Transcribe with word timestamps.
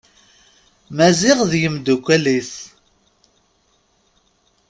Maziɣ 0.95 1.39
d 1.51 1.51
yimddukal-is. 1.61 2.53